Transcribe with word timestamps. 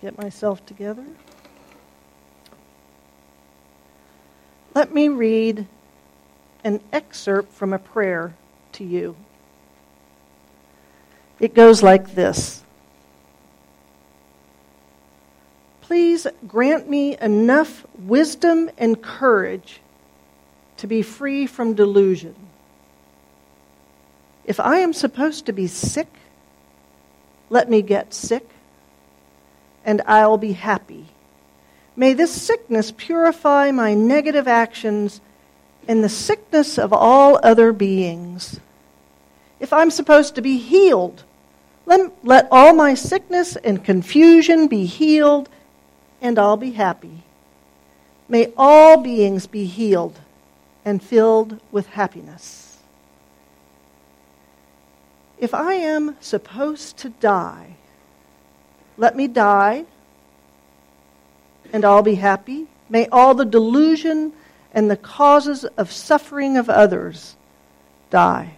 get 0.00 0.18
myself 0.18 0.64
together. 0.66 1.04
Let 4.74 4.92
me 4.92 5.08
read 5.08 5.66
an 6.64 6.80
excerpt 6.92 7.52
from 7.52 7.72
a 7.72 7.78
prayer 7.78 8.34
to 8.72 8.84
you. 8.84 9.16
It 11.38 11.54
goes 11.54 11.82
like 11.82 12.14
this 12.14 12.64
Please 15.82 16.26
grant 16.46 16.88
me 16.88 17.16
enough 17.18 17.86
wisdom 17.98 18.70
and 18.78 19.00
courage 19.02 19.80
to 20.78 20.86
be 20.86 21.02
free 21.02 21.46
from 21.46 21.74
delusion. 21.74 22.34
If 24.44 24.60
I 24.60 24.78
am 24.78 24.92
supposed 24.92 25.46
to 25.46 25.52
be 25.52 25.66
sick, 25.66 26.08
let 27.50 27.68
me 27.68 27.82
get 27.82 28.14
sick, 28.14 28.48
and 29.84 30.02
I'll 30.06 30.38
be 30.38 30.52
happy. 30.52 31.06
May 31.96 32.12
this 32.12 32.32
sickness 32.32 32.92
purify 32.96 33.70
my 33.70 33.94
negative 33.94 34.48
actions 34.48 35.20
and 35.86 36.02
the 36.02 36.08
sickness 36.08 36.78
of 36.78 36.92
all 36.92 37.38
other 37.42 37.72
beings. 37.72 38.58
If 39.60 39.72
I'm 39.72 39.90
supposed 39.90 40.34
to 40.34 40.42
be 40.42 40.58
healed, 40.58 41.24
let, 41.86 42.12
let 42.24 42.48
all 42.50 42.74
my 42.74 42.94
sickness 42.94 43.56
and 43.56 43.84
confusion 43.84 44.66
be 44.66 44.86
healed, 44.86 45.48
and 46.20 46.38
I'll 46.38 46.56
be 46.56 46.72
happy. 46.72 47.22
May 48.28 48.52
all 48.56 48.96
beings 49.02 49.46
be 49.46 49.66
healed 49.66 50.18
and 50.84 51.02
filled 51.02 51.60
with 51.70 51.86
happiness. 51.88 52.78
If 55.38 55.52
I 55.52 55.74
am 55.74 56.16
supposed 56.20 56.96
to 56.98 57.10
die, 57.10 57.76
let 58.96 59.16
me 59.16 59.28
die, 59.28 59.84
and 61.72 61.84
I'll 61.84 62.02
be 62.02 62.14
happy. 62.14 62.66
May 62.88 63.08
all 63.08 63.34
the 63.34 63.44
delusion 63.44 64.32
and 64.72 64.90
the 64.90 64.96
causes 64.96 65.64
of 65.64 65.90
suffering 65.90 66.56
of 66.56 66.68
others 66.68 67.36
die. 68.10 68.54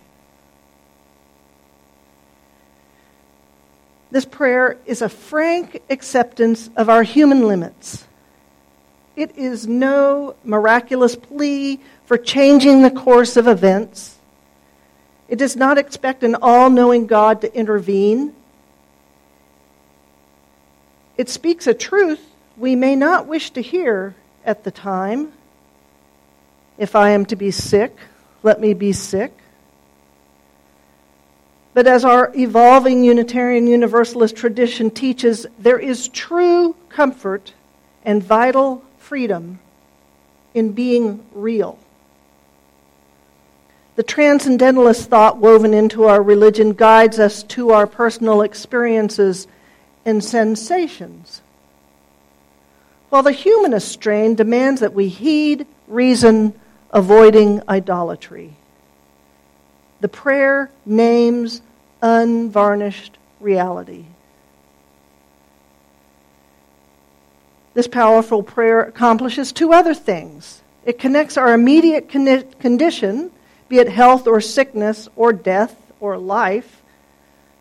This 4.10 4.24
prayer 4.24 4.78
is 4.86 5.02
a 5.02 5.08
frank 5.08 5.82
acceptance 5.90 6.70
of 6.76 6.88
our 6.88 7.02
human 7.02 7.46
limits. 7.46 8.06
It 9.16 9.36
is 9.36 9.66
no 9.66 10.36
miraculous 10.44 11.16
plea 11.16 11.80
for 12.04 12.16
changing 12.16 12.82
the 12.82 12.90
course 12.90 13.36
of 13.36 13.48
events. 13.48 14.16
It 15.28 15.36
does 15.36 15.56
not 15.56 15.78
expect 15.78 16.22
an 16.22 16.36
all 16.40 16.70
knowing 16.70 17.06
God 17.06 17.40
to 17.40 17.54
intervene. 17.54 18.34
It 21.16 21.28
speaks 21.28 21.66
a 21.66 21.74
truth 21.74 22.20
we 22.56 22.74
may 22.74 22.96
not 22.96 23.26
wish 23.26 23.50
to 23.50 23.62
hear 23.62 24.14
at 24.44 24.64
the 24.64 24.70
time. 24.70 25.32
If 26.78 26.94
I 26.94 27.10
am 27.10 27.26
to 27.26 27.36
be 27.36 27.50
sick, 27.50 27.96
let 28.42 28.60
me 28.60 28.74
be 28.74 28.92
sick. 28.92 29.32
But 31.74 31.86
as 31.86 32.04
our 32.04 32.32
evolving 32.34 33.04
Unitarian 33.04 33.66
Universalist 33.66 34.34
tradition 34.36 34.90
teaches, 34.90 35.46
there 35.58 35.78
is 35.78 36.08
true 36.08 36.74
comfort 36.88 37.52
and 38.02 38.22
vital 38.22 38.82
freedom 38.98 39.58
in 40.54 40.72
being 40.72 41.22
real. 41.34 41.78
The 43.96 44.02
transcendentalist 44.02 45.08
thought 45.08 45.38
woven 45.38 45.74
into 45.74 46.04
our 46.04 46.22
religion 46.22 46.72
guides 46.72 47.18
us 47.18 47.42
to 47.44 47.70
our 47.70 47.86
personal 47.86 48.42
experiences 48.42 49.46
and 50.06 50.24
sensations. 50.24 51.42
While 53.10 53.22
the 53.22 53.32
humanist 53.32 53.88
strain 53.88 54.34
demands 54.34 54.80
that 54.80 54.94
we 54.94 55.08
heed 55.08 55.66
reason, 55.86 56.54
avoiding 56.90 57.60
idolatry. 57.68 58.54
The 60.00 60.08
prayer 60.08 60.70
names 60.84 61.60
unvarnished 62.00 63.18
reality. 63.40 64.04
This 67.74 67.86
powerful 67.86 68.42
prayer 68.42 68.82
accomplishes 68.82 69.52
two 69.52 69.72
other 69.72 69.94
things. 69.94 70.62
It 70.84 70.98
connects 70.98 71.36
our 71.36 71.52
immediate 71.52 72.08
condition, 72.08 73.30
be 73.68 73.78
it 73.78 73.88
health 73.88 74.26
or 74.26 74.40
sickness 74.40 75.08
or 75.16 75.32
death 75.32 75.76
or 76.00 76.16
life, 76.16 76.82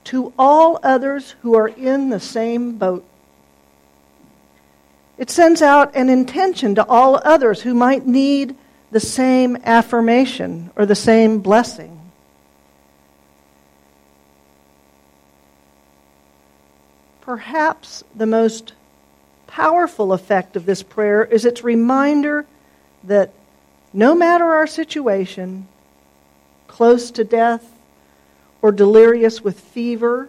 to 0.05 0.33
all 0.37 0.79
others 0.83 1.35
who 1.41 1.55
are 1.55 1.67
in 1.67 2.09
the 2.09 2.19
same 2.19 2.77
boat. 2.77 3.05
It 5.17 5.29
sends 5.29 5.61
out 5.61 5.95
an 5.95 6.09
intention 6.09 6.75
to 6.75 6.85
all 6.85 7.21
others 7.23 7.61
who 7.61 7.73
might 7.73 8.05
need 8.05 8.55
the 8.91 8.99
same 8.99 9.57
affirmation 9.63 10.71
or 10.75 10.85
the 10.85 10.95
same 10.95 11.39
blessing. 11.39 11.91
Perhaps 17.21 18.03
the 18.13 18.27
most 18.27 18.73
powerful 19.47 20.13
effect 20.13 20.55
of 20.55 20.65
this 20.65 20.83
prayer 20.83 21.23
is 21.23 21.45
its 21.45 21.63
reminder 21.63 22.45
that 23.03 23.31
no 23.93 24.13
matter 24.13 24.45
our 24.45 24.67
situation, 24.67 25.67
close 26.67 27.09
to 27.11 27.23
death 27.23 27.74
or 28.65 28.71
delirious 28.71 29.43
with 29.43 29.59
fever, 29.59 30.27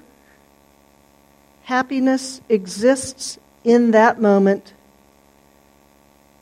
happiness 1.63 2.43
exists 2.51 3.39
in 3.65 3.93
that 3.93 4.21
moment 4.21 4.75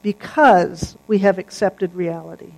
because 0.03 0.97
we 1.07 1.19
have 1.19 1.39
accepted 1.39 1.95
reality. 1.95 2.51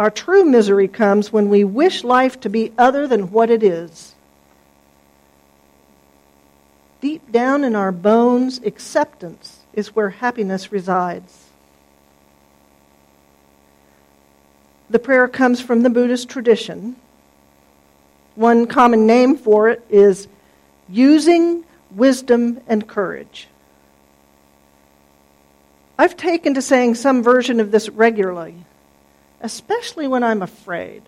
Our 0.00 0.10
true 0.10 0.44
misery 0.44 0.88
comes 0.88 1.32
when 1.32 1.48
we 1.48 1.62
wish 1.62 2.02
life 2.02 2.40
to 2.40 2.50
be 2.50 2.72
other 2.76 3.06
than 3.06 3.30
what 3.30 3.48
it 3.48 3.62
is. 3.62 4.16
Deep 7.00 7.30
down 7.30 7.62
in 7.62 7.76
our 7.76 7.92
bones, 7.92 8.60
acceptance 8.64 9.60
is 9.72 9.94
where 9.94 10.10
happiness 10.10 10.72
resides. 10.72 11.43
The 14.90 14.98
prayer 14.98 15.28
comes 15.28 15.60
from 15.60 15.82
the 15.82 15.90
Buddhist 15.90 16.28
tradition. 16.28 16.96
One 18.34 18.66
common 18.66 19.06
name 19.06 19.36
for 19.36 19.68
it 19.68 19.84
is 19.88 20.28
using 20.88 21.64
wisdom 21.90 22.60
and 22.66 22.86
courage. 22.86 23.48
I've 25.98 26.16
taken 26.16 26.54
to 26.54 26.62
saying 26.62 26.96
some 26.96 27.22
version 27.22 27.60
of 27.60 27.70
this 27.70 27.88
regularly, 27.88 28.56
especially 29.40 30.08
when 30.08 30.24
I'm 30.24 30.42
afraid. 30.42 31.02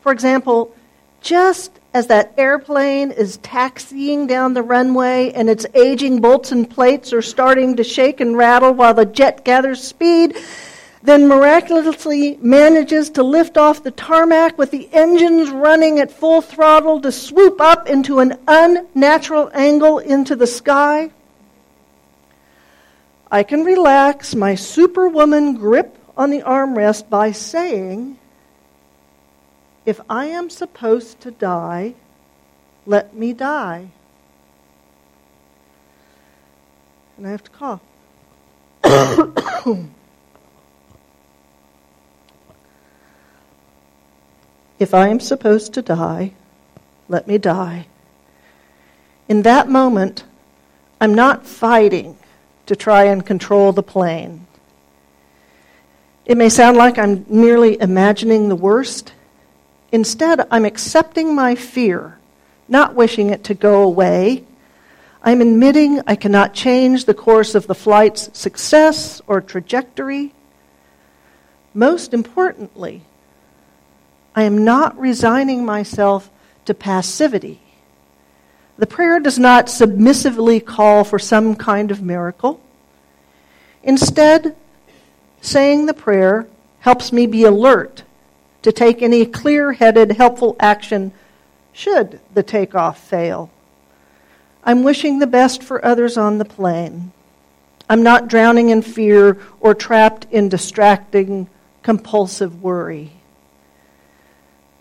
For 0.00 0.12
example, 0.12 0.74
just 1.20 1.72
as 1.92 2.06
that 2.06 2.32
airplane 2.38 3.10
is 3.10 3.36
taxiing 3.38 4.26
down 4.26 4.54
the 4.54 4.62
runway 4.62 5.32
and 5.32 5.50
its 5.50 5.66
aging 5.74 6.20
bolts 6.20 6.52
and 6.52 6.70
plates 6.70 7.12
are 7.12 7.20
starting 7.20 7.76
to 7.76 7.84
shake 7.84 8.20
and 8.20 8.36
rattle 8.36 8.72
while 8.72 8.94
the 8.94 9.04
jet 9.04 9.44
gathers 9.44 9.82
speed, 9.82 10.36
then 11.02 11.28
miraculously 11.28 12.36
manages 12.42 13.10
to 13.10 13.22
lift 13.22 13.56
off 13.56 13.82
the 13.82 13.90
tarmac 13.90 14.58
with 14.58 14.70
the 14.70 14.88
engines 14.92 15.48
running 15.48 15.98
at 15.98 16.12
full 16.12 16.42
throttle 16.42 17.00
to 17.00 17.10
swoop 17.10 17.58
up 17.60 17.88
into 17.88 18.18
an 18.18 18.38
unnatural 18.46 19.50
angle 19.54 19.98
into 19.98 20.36
the 20.36 20.46
sky. 20.46 21.10
I 23.30 23.42
can 23.44 23.64
relax 23.64 24.34
my 24.34 24.54
superwoman 24.54 25.54
grip 25.54 25.96
on 26.18 26.30
the 26.30 26.42
armrest 26.42 27.08
by 27.08 27.32
saying, 27.32 28.18
if 29.86 30.00
I 30.10 30.26
am 30.26 30.50
supposed 30.50 31.20
to 31.22 31.30
die, 31.30 31.94
let 32.84 33.14
me 33.14 33.32
die. 33.32 33.88
And 37.16 37.26
I 37.26 37.30
have 37.30 37.44
to 37.44 37.50
cough. 37.50 37.80
if 44.80 44.94
I 44.94 45.08
am 45.08 45.20
supposed 45.20 45.74
to 45.74 45.82
die, 45.82 46.32
let 47.06 47.28
me 47.28 47.36
die. 47.36 47.86
In 49.28 49.42
that 49.42 49.68
moment, 49.68 50.24
I'm 51.00 51.14
not 51.14 51.46
fighting 51.46 52.16
to 52.64 52.74
try 52.74 53.04
and 53.04 53.24
control 53.24 53.72
the 53.72 53.82
plane. 53.82 54.46
It 56.24 56.36
may 56.38 56.48
sound 56.48 56.78
like 56.78 56.98
I'm 56.98 57.26
merely 57.28 57.80
imagining 57.80 58.48
the 58.48 58.56
worst. 58.56 59.12
Instead, 59.92 60.46
I'm 60.50 60.64
accepting 60.64 61.34
my 61.34 61.54
fear, 61.54 62.18
not 62.66 62.94
wishing 62.94 63.28
it 63.28 63.44
to 63.44 63.54
go 63.54 63.82
away. 63.82 64.44
I'm 65.22 65.42
admitting 65.42 66.00
I 66.06 66.16
cannot 66.16 66.54
change 66.54 67.04
the 67.04 67.14
course 67.14 67.54
of 67.54 67.66
the 67.66 67.74
flight's 67.74 68.30
success 68.38 69.20
or 69.26 69.42
trajectory. 69.42 70.32
Most 71.74 72.14
importantly, 72.14 73.02
I 74.34 74.44
am 74.44 74.64
not 74.64 74.98
resigning 74.98 75.64
myself 75.64 76.30
to 76.64 76.74
passivity. 76.74 77.60
The 78.78 78.86
prayer 78.86 79.20
does 79.20 79.38
not 79.38 79.68
submissively 79.68 80.60
call 80.60 81.04
for 81.04 81.18
some 81.18 81.56
kind 81.56 81.90
of 81.90 82.02
miracle. 82.02 82.60
Instead, 83.82 84.56
saying 85.40 85.86
the 85.86 85.94
prayer 85.94 86.46
helps 86.80 87.12
me 87.12 87.26
be 87.26 87.44
alert 87.44 88.04
to 88.62 88.72
take 88.72 89.02
any 89.02 89.26
clear 89.26 89.72
headed, 89.72 90.12
helpful 90.12 90.56
action 90.60 91.12
should 91.72 92.20
the 92.34 92.42
takeoff 92.42 92.98
fail. 92.98 93.50
I'm 94.62 94.82
wishing 94.82 95.18
the 95.18 95.26
best 95.26 95.62
for 95.62 95.84
others 95.84 96.16
on 96.16 96.38
the 96.38 96.44
plane. 96.44 97.12
I'm 97.88 98.02
not 98.02 98.28
drowning 98.28 98.68
in 98.68 98.82
fear 98.82 99.38
or 99.60 99.74
trapped 99.74 100.26
in 100.30 100.48
distracting, 100.48 101.48
compulsive 101.82 102.62
worry. 102.62 103.12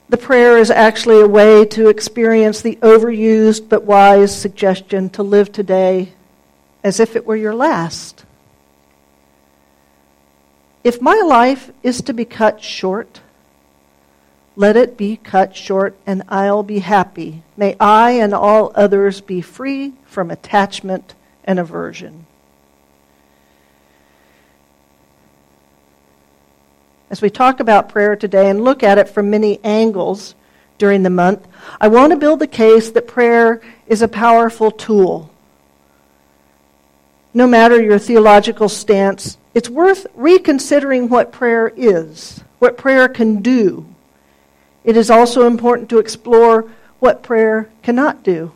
The 0.10 0.18
prayer 0.18 0.58
is 0.58 0.72
actually 0.72 1.22
a 1.22 1.28
way 1.28 1.66
to 1.66 1.88
experience 1.88 2.62
the 2.62 2.78
overused 2.78 3.70
but 3.70 3.84
wise 3.84 4.36
suggestion 4.36 5.12
to 5.12 5.22
live 5.22 5.52
today 5.52 6.14
as 6.84 7.00
if 7.00 7.16
it 7.16 7.28
were 7.28 7.36
your 7.36 7.54
last. 7.54 8.26
If 10.84 11.00
my 11.00 11.22
life 11.24 11.72
is 11.84 12.02
to 12.02 12.14
be 12.14 12.26
cut 12.26 12.64
short, 12.64 13.22
let 14.56 14.76
it 14.76 14.98
be 14.98 15.18
cut 15.18 15.56
short, 15.56 15.96
and 16.08 16.24
I'll 16.28 16.64
be 16.64 16.80
happy. 16.80 17.44
May 17.56 17.76
I 17.80 18.12
and 18.12 18.34
all 18.34 18.72
others 18.74 19.22
be 19.22 19.42
free 19.42 19.94
from 20.06 20.32
attachment 20.32 21.14
and 21.44 21.60
aversion. 21.60 22.26
As 27.10 27.22
we 27.24 27.30
talk 27.32 27.60
about 27.60 27.90
prayer 27.90 28.16
today 28.16 28.50
and 28.50 28.64
look 28.64 28.84
at 28.84 29.00
it 29.00 29.10
from 29.10 29.32
many 29.32 29.60
angles 29.64 30.36
during 30.78 31.02
the 31.02 31.10
month, 31.10 31.48
I 31.82 31.88
want 31.88 32.12
to 32.12 32.18
build 32.18 32.40
the 32.40 32.48
case 32.48 32.92
that 32.92 33.08
prayer 33.08 33.62
is 33.88 34.04
a 34.04 34.08
powerful 34.08 34.70
tool. 34.70 35.32
No 37.34 37.48
matter 37.48 37.82
your 37.82 37.98
theological 37.98 38.70
stance, 38.70 39.38
it's 39.56 39.70
worth 39.70 40.06
reconsidering 40.14 41.10
what 41.10 41.32
prayer 41.32 41.74
is, 41.76 42.44
what 42.60 42.78
prayer 42.78 43.08
can 43.08 43.42
do. 43.42 43.88
It 44.84 44.96
is 44.96 45.10
also 45.10 45.48
important 45.48 45.90
to 45.90 46.00
explore 46.00 46.70
what 47.00 47.24
prayer 47.24 47.70
cannot 47.82 48.24
do. 48.24 48.52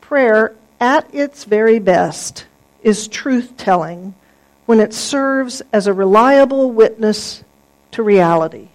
Prayer, 0.00 0.54
at 0.80 1.12
its 1.14 1.44
very 1.44 1.78
best, 1.78 2.46
is 2.82 3.08
truth 3.08 3.56
telling 3.56 4.14
when 4.66 4.80
it 4.80 4.94
serves 4.94 5.62
as 5.72 5.86
a 5.86 5.92
reliable 5.92 6.70
witness 6.70 7.44
to 7.90 8.02
reality. 8.02 8.68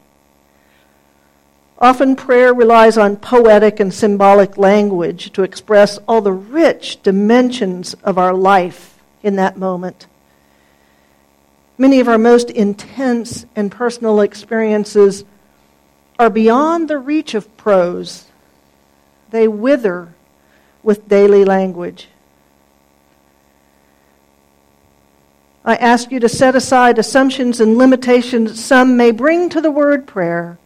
Often 1.80 2.18
prayer 2.18 2.54
relies 2.54 2.98
on 2.98 3.16
poetic 3.16 3.80
and 3.80 3.94
symbolic 3.94 4.58
language 4.58 5.32
to 5.34 5.44
express 5.44 5.98
all 6.08 6.22
the 6.22 6.34
rich 6.34 7.02
dimensions 7.02 7.94
of 8.04 8.18
our 8.18 8.34
life 8.34 9.00
in 9.24 9.38
that 9.38 9.58
moment. 9.58 10.08
Many 11.78 12.02
of 12.02 12.10
our 12.10 12.18
most 12.18 12.50
intense 12.50 13.46
and 13.56 13.72
personal 13.72 14.20
experiences 14.20 15.24
are 16.20 16.30
beyond 16.30 16.90
the 16.90 16.98
reach 16.98 17.34
of 17.34 17.56
prose. 17.56 18.26
They 19.30 19.48
wither 19.48 20.14
with 20.84 21.08
daily 21.08 21.46
language. 21.46 22.10
I 25.70 25.76
ask 25.76 26.12
you 26.12 26.20
to 26.22 26.30
set 26.30 26.56
aside 26.56 26.98
assumptions 26.98 27.60
and 27.60 27.78
limitations 27.78 28.60
some 28.60 28.98
may 28.98 29.12
bring 29.12 29.50
to 29.50 29.62
the 29.62 29.70
word 29.70 30.08
prayer. 30.08 30.58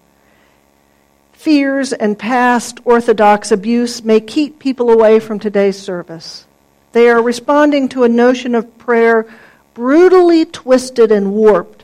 Fears 1.33 1.91
and 1.91 2.17
past 2.17 2.79
orthodox 2.85 3.51
abuse 3.51 4.01
may 4.01 4.21
keep 4.21 4.59
people 4.59 4.89
away 4.89 5.19
from 5.19 5.39
today's 5.39 5.77
service. 5.77 6.45
They 6.93 7.09
are 7.09 7.21
responding 7.21 7.89
to 7.89 8.05
a 8.05 8.07
notion 8.07 8.55
of 8.55 8.77
prayer 8.77 9.25
brutally 9.73 10.45
twisted 10.45 11.11
and 11.11 11.33
warped 11.33 11.83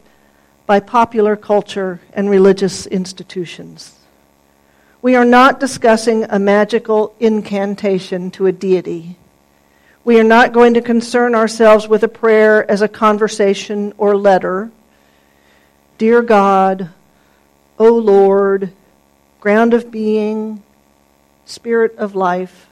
by 0.65 0.79
popular 0.79 1.35
culture 1.35 1.99
and 2.13 2.29
religious 2.29 2.87
institutions. 2.87 3.97
We 5.01 5.17
are 5.17 5.25
not 5.25 5.59
discussing 5.59 6.23
a 6.29 6.39
magical 6.39 7.13
incantation 7.19 8.31
to 8.31 8.45
a 8.45 8.53
deity. 8.53 9.17
We 10.03 10.19
are 10.19 10.23
not 10.23 10.53
going 10.53 10.75
to 10.75 10.81
concern 10.81 11.35
ourselves 11.35 11.87
with 11.87 12.03
a 12.03 12.07
prayer 12.07 12.69
as 12.69 12.81
a 12.81 12.87
conversation 12.87 13.93
or 13.97 14.15
letter. 14.15 14.71
Dear 15.97 16.21
God, 16.21 16.89
O 17.77 17.93
Lord, 17.93 18.71
ground 19.39 19.73
of 19.73 19.91
being, 19.91 20.63
spirit 21.45 21.95
of 21.97 22.15
life. 22.15 22.67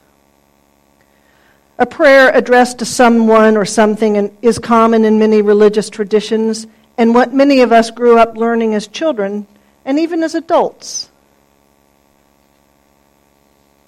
A 1.78 1.86
prayer 1.86 2.30
addressed 2.34 2.78
to 2.80 2.84
someone 2.84 3.56
or 3.56 3.64
something 3.64 4.36
is 4.42 4.58
common 4.58 5.04
in 5.04 5.18
many 5.18 5.42
religious 5.42 5.90
traditions 5.90 6.66
and 6.96 7.14
what 7.14 7.32
many 7.32 7.60
of 7.60 7.72
us 7.72 7.90
grew 7.90 8.18
up 8.18 8.36
learning 8.36 8.74
as 8.74 8.88
children 8.88 9.46
and 9.84 9.98
even 9.98 10.22
as 10.22 10.34
adults. 10.34 11.08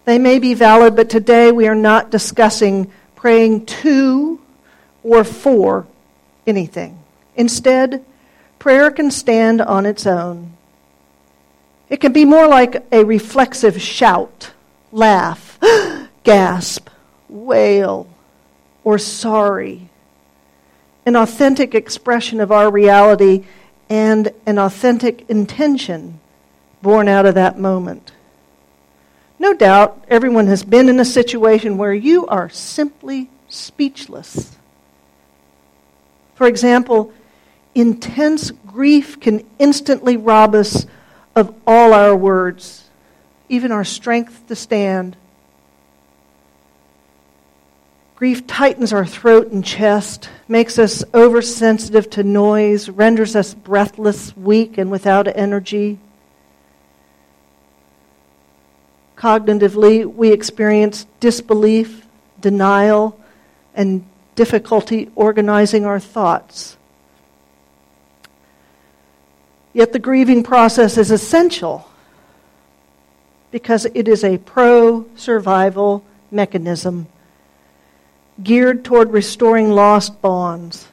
They 0.05 0.19
may 0.19 0.39
be 0.39 0.55
valid, 0.55 0.95
but 0.95 1.11
today 1.11 1.53
we 1.53 1.67
are 1.67 1.75
not 1.75 2.11
discussing 2.11 2.91
praying 3.21 3.67
to 3.67 4.41
or 5.03 5.23
for 5.23 5.87
anything. 6.47 6.99
Instead, 7.37 8.03
prayer 8.59 8.91
can 8.91 9.11
stand 9.11 9.61
on 9.61 9.85
its 9.85 10.07
own. 10.07 10.55
It 11.91 11.99
can 12.01 12.15
be 12.15 12.25
more 12.25 12.49
like 12.49 12.83
a 12.91 13.05
reflexive 13.05 13.81
shout, 13.81 14.53
laugh, 14.91 15.59
gasp, 16.25 16.89
wail, 17.29 18.09
or 18.85 18.97
sorry. 18.97 19.91
An 21.05 21.15
authentic 21.15 21.75
expression 21.75 22.41
of 22.41 22.51
our 22.51 22.71
reality 22.71 23.45
and 23.91 24.33
an 24.47 24.59
authentic 24.59 25.29
intention 25.29 26.21
born 26.81 27.07
out 27.07 27.27
of 27.27 27.35
that 27.35 27.59
moment. 27.59 28.13
No 29.41 29.55
doubt 29.55 30.05
everyone 30.07 30.49
has 30.49 30.63
been 30.63 30.91
in 30.91 31.01
a 31.01 31.05
situation 31.05 31.79
where 31.79 31.95
you 31.95 32.27
are 32.27 32.51
simply 32.51 33.31
speechless. 33.49 34.55
For 36.35 36.47
example, 36.47 37.11
intense 37.75 38.51
grief 38.67 39.19
can 39.19 39.43
instantly 39.59 40.19
rob 40.19 40.55
us 40.55 40.85
of 41.35 41.55
all 41.67 41.95
our 41.95 42.15
words, 42.15 42.91
even 43.49 43.73
our 43.73 43.83
strength 43.83 44.47
to 44.49 44.55
stand. 44.55 45.17
Grief 48.17 48.47
tightens 48.47 48.93
our 48.93 49.07
throat 49.07 49.51
and 49.51 49.65
chest, 49.65 50.29
makes 50.49 50.79
us 50.79 51.03
oversensitive 51.15 52.11
to 52.11 52.23
noise, 52.23 52.91
renders 52.91 53.35
us 53.35 53.55
breathless, 53.55 54.37
weak, 54.37 54.77
and 54.77 54.91
without 54.91 55.35
energy. 55.35 55.99
Cognitively, 59.21 60.07
we 60.07 60.33
experience 60.33 61.05
disbelief, 61.21 62.07
denial, 62.41 63.21
and 63.75 64.03
difficulty 64.35 65.11
organizing 65.15 65.85
our 65.85 66.01
thoughts. 66.01 66.79
Yet 69.75 69.93
the 69.93 69.99
grieving 69.99 70.43
process 70.43 70.97
is 70.97 71.11
essential 71.11 71.87
because 73.51 73.87
it 73.93 74.09
is 74.09 74.25
a 74.25 74.39
pro 74.39 75.05
survival 75.17 76.03
mechanism 76.31 77.07
geared 78.43 78.87
toward 78.87 79.13
restoring 79.13 79.69
lost 79.69 80.23
bonds. 80.23 80.89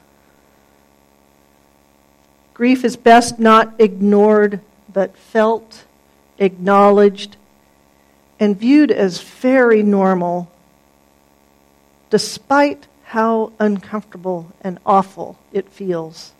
Grief 2.52 2.84
is 2.84 2.94
best 2.94 3.38
not 3.38 3.72
ignored, 3.78 4.60
but 4.92 5.16
felt, 5.16 5.86
acknowledged, 6.38 7.38
and 8.40 8.58
viewed 8.58 8.90
as 8.90 9.20
very 9.20 9.82
normal, 9.82 10.50
despite 12.10 12.86
how 13.04 13.52
uncomfortable 13.58 14.52
and 14.60 14.78
awful 14.84 15.38
it 15.52 15.68
feels. 15.68 16.32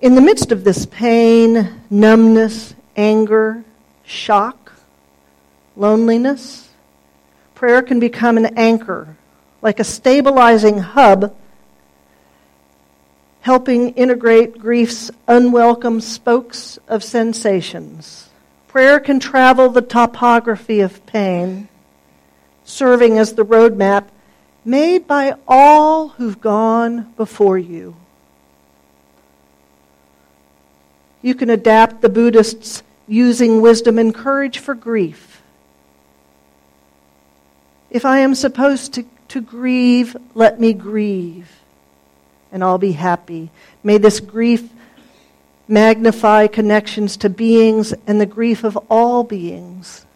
In 0.00 0.14
the 0.14 0.20
midst 0.20 0.52
of 0.52 0.62
this 0.62 0.84
pain, 0.86 1.80
numbness, 1.88 2.74
anger, 2.96 3.64
shock, 4.04 4.72
loneliness, 5.74 6.68
prayer 7.54 7.82
can 7.82 7.98
become 7.98 8.36
an 8.36 8.58
anchor, 8.58 9.16
like 9.62 9.80
a 9.80 9.84
stabilizing 9.84 10.78
hub, 10.78 11.34
helping 13.40 13.90
integrate 13.94 14.58
grief's 14.58 15.10
unwelcome 15.26 16.00
spokes 16.00 16.78
of 16.88 17.02
sensations. 17.02 18.25
Prayer 18.76 19.00
can 19.00 19.18
travel 19.18 19.70
the 19.70 19.80
topography 19.80 20.80
of 20.80 21.06
pain, 21.06 21.66
serving 22.62 23.16
as 23.16 23.32
the 23.32 23.42
roadmap 23.42 24.08
made 24.66 25.06
by 25.06 25.32
all 25.48 26.08
who've 26.08 26.38
gone 26.42 27.10
before 27.16 27.56
you. 27.56 27.96
You 31.22 31.34
can 31.34 31.48
adapt 31.48 32.02
the 32.02 32.10
Buddhists' 32.10 32.82
using 33.08 33.62
wisdom 33.62 33.98
and 33.98 34.14
courage 34.14 34.58
for 34.58 34.74
grief 34.74 35.40
If 37.88 38.04
I 38.04 38.18
am 38.18 38.34
supposed 38.34 38.92
to, 38.92 39.06
to 39.28 39.40
grieve, 39.40 40.14
let 40.34 40.60
me 40.60 40.74
grieve, 40.74 41.50
and 42.52 42.62
I'll 42.62 42.76
be 42.76 42.92
happy. 42.92 43.48
May 43.82 43.96
this 43.96 44.20
grief 44.20 44.68
magnify 45.68 46.46
connections 46.46 47.16
to 47.18 47.28
beings 47.28 47.92
and 48.06 48.20
the 48.20 48.26
grief 48.26 48.64
of 48.64 48.76
all 48.88 49.24
beings. 49.24 50.06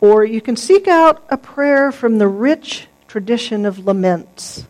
Or 0.00 0.24
you 0.24 0.40
can 0.40 0.56
seek 0.56 0.88
out 0.88 1.24
a 1.30 1.36
prayer 1.36 1.92
from 1.92 2.18
the 2.18 2.26
rich 2.26 2.88
tradition 3.06 3.64
of 3.64 3.86
laments. 3.86 4.66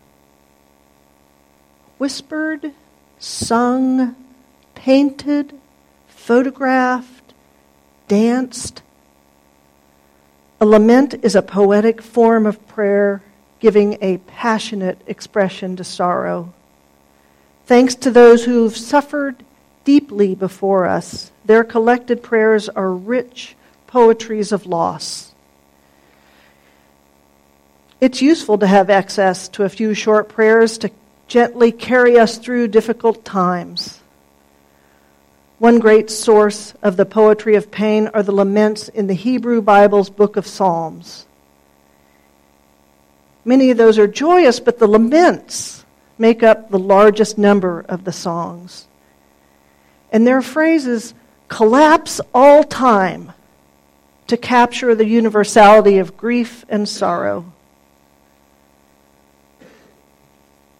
Whispered, 1.96 2.72
sung, 3.18 4.14
painted, 4.74 5.58
photographed, 6.08 7.32
danced. 8.08 8.82
A 10.60 10.66
lament 10.66 11.14
is 11.22 11.34
a 11.34 11.42
poetic 11.42 12.02
form 12.02 12.44
of 12.44 12.66
prayer 12.68 13.22
giving 13.62 13.96
a 14.02 14.18
passionate 14.26 15.00
expression 15.06 15.76
to 15.76 15.84
sorrow. 15.84 16.52
Thanks 17.64 17.94
to 17.94 18.10
those 18.10 18.44
who've 18.44 18.76
suffered 18.76 19.36
deeply 19.84 20.34
before 20.34 20.86
us, 20.86 21.30
their 21.44 21.62
collected 21.62 22.24
prayers 22.24 22.68
are 22.68 22.90
rich 22.92 23.54
poetries 23.86 24.50
of 24.50 24.66
loss. 24.66 25.32
It's 28.00 28.20
useful 28.20 28.58
to 28.58 28.66
have 28.66 28.90
access 28.90 29.46
to 29.50 29.62
a 29.62 29.68
few 29.68 29.94
short 29.94 30.28
prayers 30.28 30.76
to 30.78 30.90
gently 31.28 31.70
carry 31.70 32.18
us 32.18 32.38
through 32.38 32.66
difficult 32.66 33.24
times. 33.24 34.00
One 35.60 35.78
great 35.78 36.10
source 36.10 36.74
of 36.82 36.96
the 36.96 37.06
poetry 37.06 37.54
of 37.54 37.70
pain 37.70 38.08
are 38.08 38.24
the 38.24 38.32
laments 38.32 38.88
in 38.88 39.06
the 39.06 39.14
Hebrew 39.14 39.62
Bible's 39.62 40.10
book 40.10 40.36
of 40.36 40.48
Psalms. 40.48 41.26
Many 43.44 43.70
of 43.70 43.76
those 43.76 43.98
are 43.98 44.06
joyous, 44.06 44.60
but 44.60 44.78
the 44.78 44.86
laments 44.86 45.84
make 46.18 46.42
up 46.42 46.70
the 46.70 46.78
largest 46.78 47.38
number 47.38 47.84
of 47.88 48.04
the 48.04 48.12
songs. 48.12 48.86
And 50.12 50.26
their 50.26 50.42
phrases 50.42 51.14
collapse 51.48 52.20
all 52.32 52.62
time 52.64 53.32
to 54.28 54.36
capture 54.36 54.94
the 54.94 55.06
universality 55.06 55.98
of 55.98 56.16
grief 56.16 56.64
and 56.68 56.88
sorrow. 56.88 57.52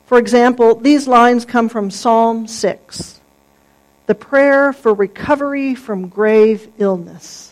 For 0.06 0.18
example, 0.18 0.74
these 0.74 1.08
lines 1.08 1.44
come 1.44 1.68
from 1.68 1.90
Psalm 1.90 2.46
6, 2.46 3.20
the 4.06 4.14
prayer 4.14 4.72
for 4.72 4.94
recovery 4.94 5.74
from 5.74 6.08
grave 6.08 6.68
illness. 6.78 7.51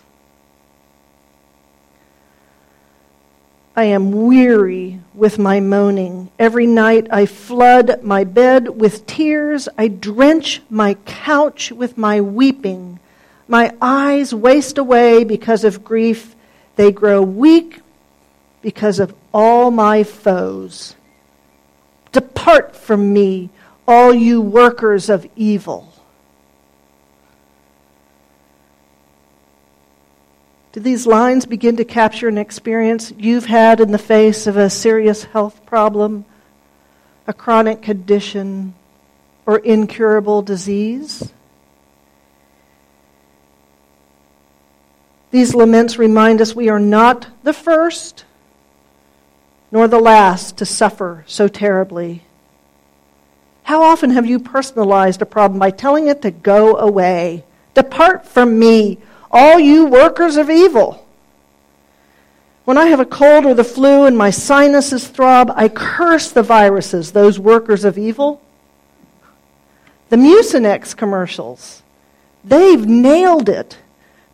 I 3.81 3.85
am 3.85 4.13
weary 4.27 5.01
with 5.15 5.39
my 5.39 5.61
moaning. 5.61 6.31
Every 6.39 6.67
night 6.67 7.07
I 7.11 7.25
flood 7.25 8.03
my 8.03 8.25
bed 8.25 8.69
with 8.69 9.07
tears. 9.07 9.71
I 9.79 9.89
drench 9.89 10.61
my 10.69 10.99
couch 11.07 11.73
with 11.73 11.97
my 11.97 12.21
weeping. 12.21 13.01
My 13.49 13.73
eyes 13.81 14.35
waste 14.35 14.77
away 14.77 15.25
because 15.25 15.65
of 15.65 15.83
grief. 15.83 16.37
They 16.77 16.93
grow 16.93 17.23
weak 17.23 17.81
because 18.61 19.01
of 19.01 19.15
all 19.33 19.71
my 19.71 20.05
foes. 20.05 20.95
Depart 22.13 22.77
from 22.77 23.15
me, 23.15 23.49
all 23.89 24.13
you 24.13 24.43
workers 24.43 25.09
of 25.09 25.27
evil. 25.37 25.90
Do 30.73 30.81
these 30.81 31.07
lines 31.07 31.47
begin 31.47 31.77
to 31.77 31.85
capture 31.85 32.29
an 32.29 32.39
experience 32.39 33.13
you've 33.19 33.47
had 33.47 33.81
in 33.81 33.91
the 33.91 33.99
face 33.99 34.47
of 34.47 34.57
a 34.57 34.71
serious 34.71 35.25
health 35.25 35.67
problem, 35.67 36.25
a 37.27 37.33
chronic 37.33 37.83
condition, 37.83 38.75
or 39.47 39.59
incurable 39.59 40.43
disease? 40.43 41.33
These 45.33 45.55
laments 45.55 45.99
remind 45.99 46.41
us 46.41 46.55
we 46.55 46.69
are 46.69 46.81
not 46.81 47.27
the 47.43 47.53
first 47.53 48.25
nor 49.73 49.87
the 49.87 50.01
last 50.01 50.57
to 50.59 50.67
suffer 50.67 51.25
so 51.27 51.47
terribly. 51.47 52.23
How 53.63 53.83
often 53.83 54.11
have 54.11 54.27
you 54.27 54.41
personalized 54.41 55.23
a 55.23 55.27
problem 55.27 55.59
by 55.61 55.71
telling 55.71 56.09
it 56.09 56.23
to 56.23 56.31
go 56.31 56.77
away? 56.77 57.45
Depart 57.75 58.27
from 58.27 58.59
me, 58.59 58.99
all 59.31 59.59
you 59.59 59.87
workers 59.87 60.37
of 60.37 60.51
evil. 60.51 61.07
When 62.65 62.79
I 62.79 62.87
have 62.87 63.01
a 63.01 63.05
cold 63.05 63.47
or 63.47 63.55
the 63.55 63.65
flu 63.65 64.05
and 64.05 64.17
my 64.17 64.31
sinuses 64.31 65.09
throb, 65.09 65.53
I 65.55 65.69
curse 65.69 66.31
the 66.31 66.43
viruses, 66.43 67.13
those 67.13 67.39
workers 67.39 67.85
of 67.85 67.99
evil. 67.99 68.41
The 70.09 70.17
Mucinex 70.17 70.97
commercials, 70.97 71.83
they've 72.45 72.87
nailed 72.87 73.49
it. 73.49 73.79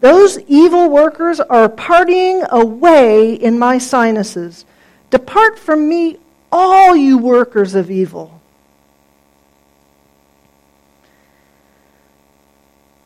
Those 0.00 0.38
evil 0.40 0.90
workers 0.90 1.40
are 1.40 1.68
partying 1.68 2.46
away 2.48 3.34
in 3.34 3.58
my 3.58 3.78
sinuses. 3.78 4.64
Depart 5.10 5.58
from 5.58 5.88
me, 5.88 6.18
all 6.52 6.96
you 6.96 7.18
workers 7.18 7.74
of 7.74 7.90
evil. 7.90 8.40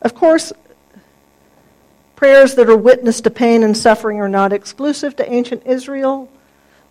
Of 0.03 0.15
course, 0.15 0.53
Prayers 2.21 2.55
that 2.57 2.69
are 2.69 2.77
witness 2.77 3.23
to 3.23 3.31
pain 3.31 3.63
and 3.63 3.75
suffering 3.75 4.21
are 4.21 4.29
not 4.29 4.53
exclusive 4.53 5.17
to 5.17 5.33
ancient 5.33 5.67
Israel. 5.67 6.29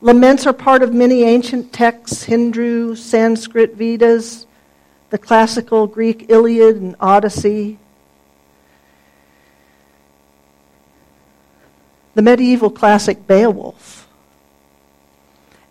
Laments 0.01 0.48
are 0.48 0.53
part 0.53 0.81
of 0.81 0.91
many 0.91 1.21
ancient 1.21 1.71
texts 1.71 2.24
Hindu, 2.24 2.95
Sanskrit, 2.95 3.75
Vedas, 3.75 4.48
the 5.12 5.19
classical 5.19 5.86
Greek 5.86 6.31
Iliad 6.31 6.77
and 6.77 6.95
Odyssey. 7.00 7.77
The 12.15 12.24
medieval 12.24 12.71
classic 12.71 13.27
Beowulf. 13.27 14.07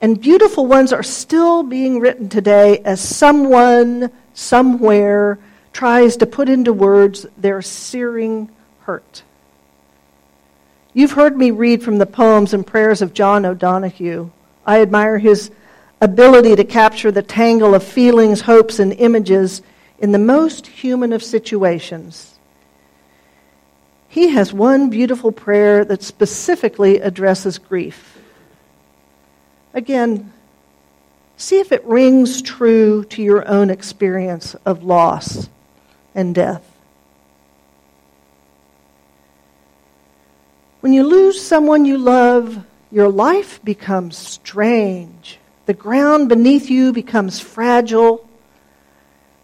And 0.01 0.21
beautiful 0.21 0.67
ones 0.67 0.93
are 0.93 1.03
still 1.03 1.65
being 1.65 1.99
written 1.99 2.29
today 2.29 2.79
as 2.85 3.01
someone, 3.01 4.13
somewhere, 4.35 5.41
tries 5.73 6.17
to 6.19 6.27
put 6.27 6.49
into 6.49 6.73
words 6.73 7.27
their 7.37 7.61
searing 7.61 8.51
hurt. 8.83 9.25
You've 10.99 11.13
heard 11.13 11.37
me 11.37 11.53
read 11.53 11.85
from 11.85 11.99
the 11.99 12.07
poems 12.07 12.53
and 12.53 12.67
prayers 12.67 13.03
of 13.03 13.15
John 13.15 13.45
O'Donohue. 13.45 14.31
I 14.67 14.83
admire 14.83 15.17
his 15.17 15.53
ability 16.01 16.57
to 16.57 16.65
capture 16.65 17.13
the 17.13 17.23
tangle 17.23 17.73
of 17.77 17.85
feelings, 17.85 18.41
hopes, 18.41 18.81
and 18.81 18.93
images 18.95 19.63
in 20.01 20.11
the 20.11 20.19
most 20.19 20.67
human 20.67 21.13
of 21.13 21.23
situations. 21.23 22.37
He 24.09 24.31
has 24.31 24.53
one 24.53 24.91
beautiful 24.91 25.31
prayer 25.31 25.85
that 25.85 26.03
specifically 26.03 26.99
addresses 26.99 27.59
grief. 27.59 28.19
Again, 29.75 30.33
see 31.37 31.61
if 31.61 31.71
it 31.71 31.85
rings 31.85 32.43
true 32.43 33.05
to 33.05 33.23
your 33.23 33.47
own 33.47 33.71
experience 33.71 34.57
of 34.67 34.83
loss 34.83 35.49
and 36.13 36.35
death. 36.35 36.78
When 40.81 40.93
you 40.93 41.03
lose 41.03 41.45
someone 41.45 41.85
you 41.85 41.99
love, 41.99 42.65
your 42.93 43.09
life 43.09 43.63
becomes 43.65 44.17
strange. 44.17 45.39
The 45.67 45.75
ground 45.75 46.29
beneath 46.29 46.71
you 46.71 46.93
becomes 46.93 47.41
fragile. 47.41 48.29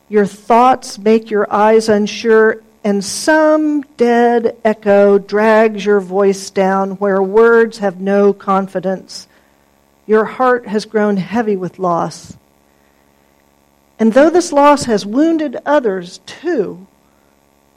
Your 0.08 0.26
thoughts 0.26 0.96
make 0.96 1.30
your 1.30 1.52
eyes 1.52 1.88
unsure, 1.88 2.62
and 2.84 3.04
some 3.04 3.82
dead 3.96 4.56
echo 4.64 5.18
drags 5.18 5.84
your 5.84 5.98
voice 5.98 6.50
down 6.50 6.92
where 6.92 7.20
words 7.20 7.78
have 7.78 8.00
no 8.00 8.32
confidence. 8.32 9.26
Your 10.06 10.24
heart 10.24 10.68
has 10.68 10.84
grown 10.84 11.16
heavy 11.16 11.56
with 11.56 11.80
loss. 11.80 12.36
And 13.98 14.12
though 14.12 14.30
this 14.30 14.52
loss 14.52 14.84
has 14.84 15.04
wounded 15.04 15.56
others 15.66 16.20
too, 16.26 16.86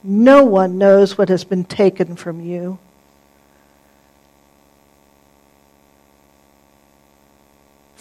no 0.04 0.44
one 0.44 0.78
knows 0.78 1.18
what 1.18 1.30
has 1.30 1.44
been 1.44 1.64
taken 1.64 2.16
from 2.16 2.40
you. 2.40 2.78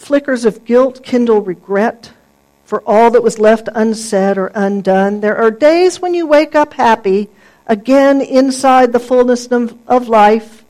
Flickers 0.07 0.45
of 0.45 0.63
guilt 0.63 1.03
kindle 1.03 1.41
regret 1.41 2.13
for 2.63 2.81
all 2.87 3.11
that 3.11 3.21
was 3.21 3.39
left 3.39 3.67
unsaid 3.75 4.37
or 4.37 4.53
undone. 4.55 5.19
There 5.19 5.35
are 5.35 5.51
days 5.51 5.99
when 5.99 6.13
you 6.13 6.25
wake 6.25 6.55
up 6.55 6.75
happy, 6.75 7.27
again 7.65 8.21
inside 8.21 8.93
the 8.93 9.01
fullness 9.01 9.47
of 9.47 10.07
life, 10.07 10.63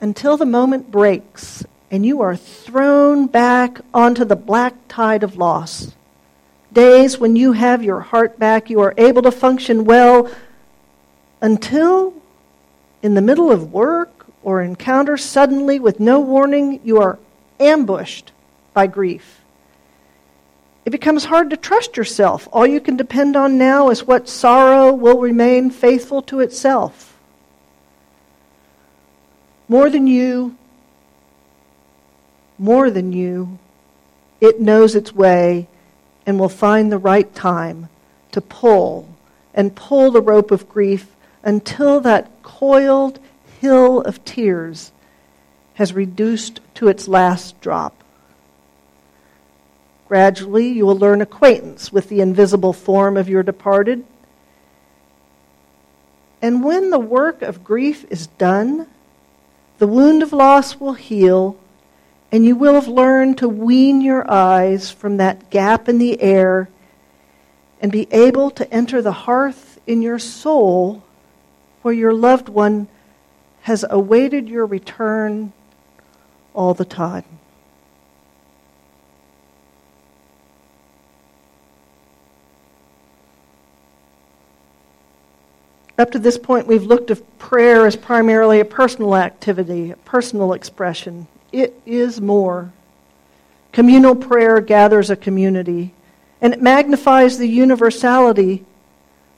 until 0.00 0.36
the 0.36 0.44
moment 0.44 0.90
breaks 0.90 1.64
and 1.92 2.04
you 2.04 2.22
are 2.22 2.34
thrown 2.34 3.28
back 3.28 3.80
onto 3.94 4.24
the 4.24 4.34
black 4.34 4.74
tide 4.88 5.22
of 5.22 5.36
loss. 5.36 5.92
Days 6.72 7.20
when 7.20 7.36
you 7.36 7.52
have 7.52 7.84
your 7.84 8.00
heart 8.00 8.36
back, 8.36 8.68
you 8.68 8.80
are 8.80 8.94
able 8.98 9.22
to 9.22 9.30
function 9.30 9.84
well 9.84 10.28
until 11.40 12.14
in 13.00 13.14
the 13.14 13.22
middle 13.22 13.52
of 13.52 13.72
work 13.72 14.26
or 14.42 14.60
encounter, 14.60 15.16
suddenly, 15.16 15.78
with 15.78 16.00
no 16.00 16.18
warning, 16.18 16.80
you 16.82 17.00
are 17.00 17.20
ambushed 17.68 18.32
by 18.72 18.86
grief. 18.86 19.42
It 20.84 20.90
becomes 20.90 21.26
hard 21.26 21.50
to 21.50 21.56
trust 21.56 21.96
yourself. 21.96 22.48
All 22.52 22.66
you 22.66 22.80
can 22.80 22.96
depend 22.96 23.36
on 23.36 23.56
now 23.56 23.90
is 23.90 24.06
what 24.06 24.28
sorrow 24.28 24.92
will 24.92 25.18
remain 25.18 25.70
faithful 25.70 26.22
to 26.22 26.40
itself. 26.40 27.16
More 29.68 29.88
than 29.88 30.06
you, 30.06 30.56
more 32.58 32.90
than 32.90 33.12
you, 33.12 33.58
it 34.40 34.60
knows 34.60 34.94
its 34.94 35.14
way 35.14 35.68
and 36.26 36.38
will 36.38 36.48
find 36.48 36.90
the 36.90 36.98
right 36.98 37.32
time 37.34 37.88
to 38.32 38.40
pull 38.40 39.08
and 39.54 39.74
pull 39.74 40.10
the 40.10 40.20
rope 40.20 40.50
of 40.50 40.68
grief 40.68 41.14
until 41.42 42.00
that 42.00 42.30
coiled 42.42 43.18
hill 43.60 44.00
of 44.00 44.24
tears 44.24 44.91
has 45.82 45.92
reduced 45.92 46.60
to 46.74 46.86
its 46.86 47.08
last 47.08 47.60
drop. 47.60 48.04
Gradually, 50.06 50.68
you 50.68 50.86
will 50.86 50.96
learn 50.96 51.20
acquaintance 51.20 51.90
with 51.92 52.08
the 52.08 52.20
invisible 52.20 52.72
form 52.72 53.16
of 53.16 53.28
your 53.28 53.42
departed. 53.42 54.04
And 56.40 56.62
when 56.62 56.90
the 56.90 57.00
work 57.00 57.42
of 57.42 57.64
grief 57.64 58.04
is 58.10 58.28
done, 58.28 58.86
the 59.78 59.88
wound 59.88 60.22
of 60.22 60.32
loss 60.32 60.78
will 60.78 60.92
heal, 60.92 61.58
and 62.30 62.44
you 62.44 62.54
will 62.54 62.74
have 62.74 62.86
learned 62.86 63.38
to 63.38 63.48
wean 63.48 64.00
your 64.00 64.30
eyes 64.30 64.92
from 64.92 65.16
that 65.16 65.50
gap 65.50 65.88
in 65.88 65.98
the 65.98 66.22
air 66.22 66.68
and 67.80 67.90
be 67.90 68.06
able 68.12 68.52
to 68.52 68.72
enter 68.72 69.02
the 69.02 69.10
hearth 69.10 69.80
in 69.88 70.00
your 70.00 70.20
soul 70.20 71.02
where 71.82 71.92
your 71.92 72.14
loved 72.14 72.48
one 72.48 72.86
has 73.62 73.84
awaited 73.90 74.48
your 74.48 74.64
return 74.64 75.52
all 76.54 76.74
the 76.74 76.84
time. 76.84 77.24
Up 85.98 86.10
to 86.12 86.18
this 86.18 86.38
point, 86.38 86.66
we've 86.66 86.82
looked 86.82 87.10
at 87.10 87.38
prayer 87.38 87.86
as 87.86 87.96
primarily 87.96 88.60
a 88.60 88.64
personal 88.64 89.14
activity, 89.14 89.90
a 89.90 89.96
personal 89.96 90.52
expression. 90.52 91.26
It 91.52 91.80
is 91.86 92.20
more. 92.20 92.72
Communal 93.72 94.16
prayer 94.16 94.60
gathers 94.60 95.10
a 95.10 95.16
community, 95.16 95.94
and 96.40 96.52
it 96.52 96.62
magnifies 96.62 97.38
the 97.38 97.48
universality 97.48 98.64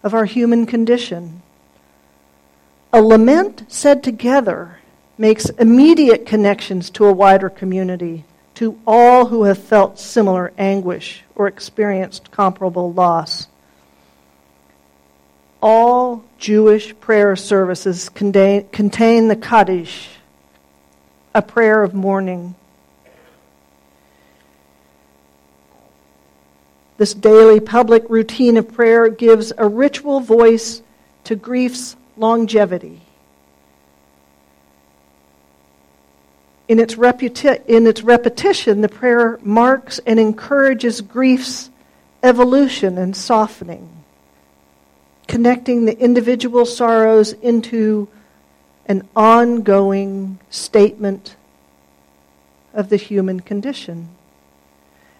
of 0.03 0.15
our 0.15 0.25
human 0.25 0.65
condition. 0.65 1.43
A 2.93 3.03
lament 3.03 3.65
said 3.69 4.03
together 4.03 4.79
makes 5.17 5.49
immediate 5.51 6.27
connections 6.27 6.91
to 6.91 7.05
a 7.07 7.13
wider 7.13 7.49
community, 7.49 8.25
to 8.55 8.79
all 8.87 9.27
who 9.27 9.45
have 9.45 9.59
felt 9.59 9.99
similar 9.99 10.53
anguish 10.59 11.23
or 11.35 11.47
experienced 11.47 12.31
comparable 12.31 12.93
loss 12.93 13.49
all 15.65 16.23
Jewish 16.37 16.95
prayer 17.01 17.35
services 17.37 18.11
contain, 18.11 18.69
contain 18.69 19.29
the 19.29 19.35
Kaddish, 19.35 20.11
a 21.35 21.41
prayer 21.41 21.83
of 21.83 21.95
mourning. 21.95 22.55
This 26.99 27.15
daily 27.15 27.61
public 27.61 28.05
routine 28.11 28.59
of 28.59 28.75
prayer 28.75 29.09
gives 29.09 29.55
a 29.57 29.67
ritual 29.67 30.21
voice 30.21 30.83
to 31.25 31.35
grief's 31.35 31.97
longevity. 32.19 33.01
In 36.67 36.79
its, 36.79 36.95
reputi- 36.95 37.65
in 37.67 37.87
its 37.87 38.03
repetition, 38.03 38.81
the 38.81 38.89
prayer 38.89 39.39
marks 39.43 40.01
and 40.07 40.19
encourages 40.19 41.01
grief's 41.01 41.71
evolution 42.23 42.97
and 42.97 43.15
softening 43.15 43.95
connecting 45.27 45.85
the 45.85 45.99
individual 45.99 46.67
sorrows 46.67 47.33
into 47.33 48.09
an 48.87 49.07
ongoing 49.17 50.39
statement 50.51 51.37
of 52.73 52.89
the 52.89 52.97
human 52.97 53.41
condition. 53.41 54.09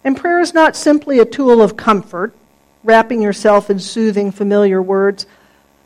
And 0.03 0.15
prayer 0.15 0.39
is 0.39 0.53
not 0.53 0.75
simply 0.75 1.19
a 1.19 1.25
tool 1.25 1.61
of 1.61 1.75
comfort, 1.75 2.35
wrapping 2.83 3.21
yourself 3.21 3.69
in 3.69 3.79
soothing, 3.79 4.31
familiar 4.31 4.81
words. 4.81 5.25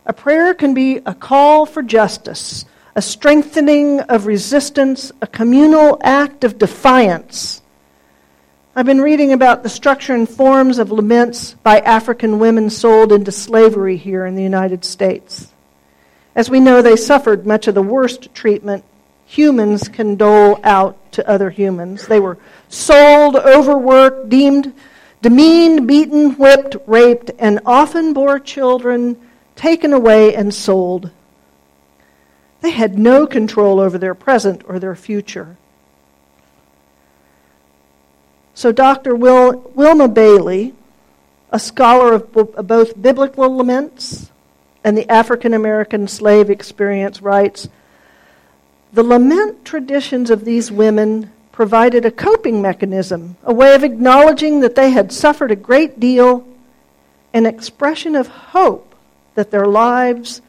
A 0.06 0.12
prayer 0.12 0.54
can 0.54 0.74
be 0.74 0.98
a 1.06 1.14
call 1.14 1.66
for 1.66 1.82
justice, 1.82 2.66
a 2.96 3.02
strengthening 3.02 4.00
of 4.02 4.26
resistance, 4.26 5.12
a 5.22 5.28
communal 5.28 6.00
act 6.04 6.44
of 6.44 6.58
defiance 6.58 7.62
I've 8.80 8.86
been 8.86 9.02
reading 9.02 9.34
about 9.34 9.62
the 9.62 9.68
structure 9.68 10.14
and 10.14 10.30
forms 10.30 10.78
of 10.78 10.90
laments 10.90 11.54
by 11.64 11.80
African 11.80 12.40
women 12.40 12.70
sold 12.70 13.12
into 13.12 13.30
slavery 13.30 13.98
here 13.98 14.26
in 14.26 14.36
the 14.36 14.42
United 14.42 14.86
States. 14.86 15.52
As 16.34 16.50
we 16.50 16.62
know, 16.62 16.82
they 16.82 16.96
suffered 16.96 17.46
much 17.46 17.68
of 17.68 17.76
the 17.76 17.82
worst 17.82 18.34
treatment 18.34 18.86
humans 19.26 19.90
can 19.90 20.16
dole 20.16 20.62
out 20.64 21.12
to 21.12 21.28
other 21.28 21.50
humans. 21.50 22.08
They 22.08 22.22
were 22.22 22.38
sold, 22.70 23.36
overworked, 23.36 24.30
deemed 24.30 24.74
demeaned, 25.22 25.86
beaten, 25.86 26.36
whipped, 26.36 26.78
raped, 26.88 27.32
and 27.38 27.60
often 27.66 28.14
bore 28.14 28.40
children 28.40 29.18
taken 29.58 29.92
away 29.92 30.34
and 30.36 30.54
sold. 30.54 31.12
They 32.62 32.72
had 32.72 33.00
no 33.00 33.26
control 33.26 33.80
over 33.80 33.98
their 33.98 34.16
present 34.16 34.64
or 34.68 34.80
their 34.80 34.96
future. 34.96 35.58
So, 38.54 38.74
Dr. 38.74 39.16
Wil- 39.16 39.72
Wilma 39.74 40.10
Bailey, 40.10 40.74
a 41.52 41.60
scholar 41.60 42.14
of 42.14 42.34
both 42.34 43.02
biblical 43.02 43.56
laments 43.56 44.32
and 44.84 44.98
the 44.98 45.10
African 45.10 45.54
American 45.54 46.08
slave 46.08 46.50
experience, 46.50 47.22
writes 47.22 47.70
The 48.92 49.04
lament 49.04 49.64
traditions 49.64 50.30
of 50.30 50.44
these 50.44 50.72
women 50.72 51.32
provided 51.54 52.06
a 52.06 52.12
coping 52.12 52.62
mechanism, 52.62 53.38
a 53.44 53.54
way 53.54 53.76
of 53.76 53.84
acknowledging 53.84 54.60
that 54.60 54.76
they 54.76 54.92
had 54.92 55.12
suffered 55.12 55.52
a 55.52 55.56
great 55.56 56.00
deal, 56.00 56.46
an 57.34 57.46
expression 57.46 58.16
of 58.16 58.28
hope 58.28 58.96
that 59.36 59.52
their 59.52 59.68
lives 59.68 60.42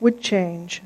would 0.00 0.20
change. 0.20 0.82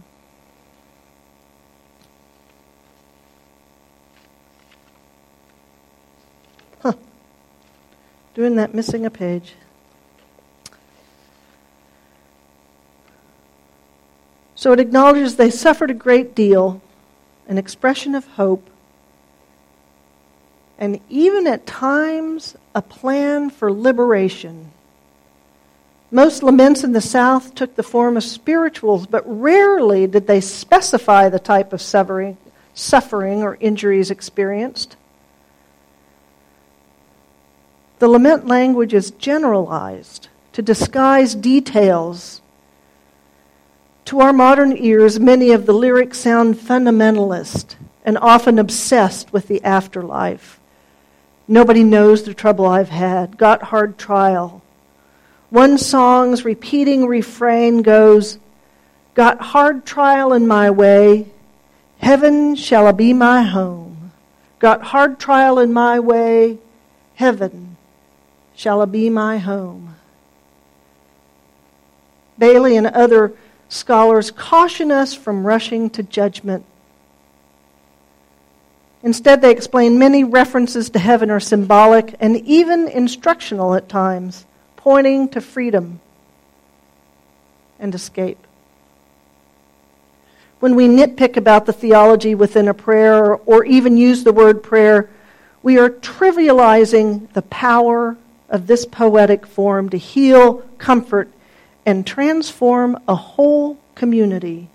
Doing 8.34 8.56
that 8.56 8.74
missing 8.74 9.04
a 9.04 9.10
page. 9.10 9.54
So 14.54 14.72
it 14.72 14.80
acknowledges 14.80 15.36
they 15.36 15.50
suffered 15.50 15.90
a 15.90 15.94
great 15.94 16.34
deal, 16.34 16.80
an 17.48 17.58
expression 17.58 18.14
of 18.14 18.26
hope, 18.26 18.68
and 20.78 21.00
even 21.08 21.46
at 21.46 21.66
times 21.66 22.56
a 22.74 22.82
plan 22.82 23.50
for 23.50 23.72
liberation. 23.72 24.70
Most 26.10 26.42
laments 26.42 26.84
in 26.84 26.92
the 26.92 27.00
South 27.00 27.54
took 27.54 27.74
the 27.74 27.82
form 27.82 28.16
of 28.16 28.22
spirituals, 28.22 29.06
but 29.06 29.22
rarely 29.26 30.06
did 30.06 30.26
they 30.26 30.40
specify 30.40 31.28
the 31.28 31.38
type 31.38 31.72
of 31.72 31.80
suffering, 31.82 32.36
or 33.42 33.56
injuries 33.60 34.10
experienced. 34.10 34.96
The 38.02 38.08
lament 38.08 38.48
language 38.48 38.94
is 38.94 39.12
generalized 39.12 40.26
to 40.54 40.60
disguise 40.60 41.36
details. 41.36 42.42
To 44.06 44.18
our 44.18 44.32
modern 44.32 44.76
ears, 44.76 45.20
many 45.20 45.52
of 45.52 45.66
the 45.66 45.72
lyrics 45.72 46.18
sound 46.18 46.56
fundamentalist 46.56 47.76
and 48.04 48.18
often 48.18 48.58
obsessed 48.58 49.32
with 49.32 49.46
the 49.46 49.62
afterlife. 49.62 50.58
Nobody 51.46 51.84
knows 51.84 52.24
the 52.24 52.34
trouble 52.34 52.66
I've 52.66 52.88
had, 52.88 53.38
got 53.38 53.62
hard 53.62 53.98
trial. 53.98 54.62
One 55.50 55.78
song's 55.78 56.44
repeating 56.44 57.06
refrain 57.06 57.82
goes, 57.82 58.40
Got 59.14 59.40
hard 59.40 59.86
trial 59.86 60.32
in 60.32 60.48
my 60.48 60.72
way, 60.72 61.28
heaven 61.98 62.56
shall 62.56 62.92
be 62.92 63.12
my 63.12 63.42
home. 63.42 64.10
Got 64.58 64.82
hard 64.82 65.20
trial 65.20 65.60
in 65.60 65.72
my 65.72 66.00
way, 66.00 66.58
heaven 67.14 67.71
shall 68.54 68.84
be 68.86 69.10
my 69.10 69.38
home. 69.38 69.96
Bailey 72.38 72.76
and 72.76 72.86
other 72.86 73.32
scholars 73.68 74.30
caution 74.30 74.90
us 74.90 75.14
from 75.14 75.46
rushing 75.46 75.88
to 75.90 76.02
judgment. 76.02 76.64
Instead, 79.02 79.42
they 79.42 79.50
explain 79.50 79.98
many 79.98 80.22
references 80.24 80.90
to 80.90 80.98
heaven 80.98 81.30
are 81.30 81.40
symbolic 81.40 82.14
and 82.20 82.36
even 82.46 82.86
instructional 82.88 83.74
at 83.74 83.88
times, 83.88 84.46
pointing 84.76 85.28
to 85.28 85.40
freedom 85.40 86.00
and 87.80 87.94
escape. 87.94 88.38
when 90.62 90.76
we 90.76 90.86
nitpick 90.86 91.36
about 91.36 91.66
the 91.66 91.72
theology 91.72 92.36
within 92.36 92.68
a 92.68 92.74
prayer 92.74 93.34
or 93.34 93.64
even 93.64 93.96
use 93.96 94.22
the 94.22 94.32
word 94.32 94.62
prayer, 94.62 95.10
we 95.60 95.76
are 95.76 95.90
trivializing 95.90 97.28
the 97.32 97.42
power 97.42 98.16
of 98.52 98.66
this 98.66 98.84
poetic 98.84 99.46
form 99.46 99.88
to 99.88 99.96
heal, 99.96 100.58
comfort, 100.78 101.28
and 101.84 102.06
transform 102.06 102.96
a 103.08 103.14
whole 103.14 103.78
community. 103.94 104.68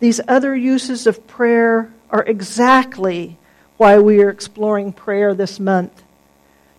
These 0.00 0.20
other 0.28 0.54
uses 0.54 1.06
of 1.06 1.26
prayer 1.26 1.90
are 2.10 2.24
exactly 2.24 3.38
why 3.76 3.98
we 3.98 4.20
are 4.22 4.28
exploring 4.28 4.92
prayer 4.92 5.32
this 5.32 5.60
month 5.60 6.02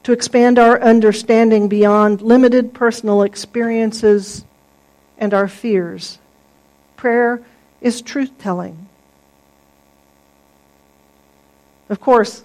to 0.04 0.12
expand 0.12 0.60
our 0.60 0.80
understanding 0.82 1.68
beyond 1.68 2.22
limited 2.22 2.74
personal 2.74 3.24
experiences 3.24 4.46
and 5.18 5.34
our 5.34 5.48
fears. 5.48 6.20
Prayer 6.96 7.42
is 7.82 8.02
truth 8.02 8.32
telling. 8.38 8.88
Of 11.90 12.00
course, 12.02 12.44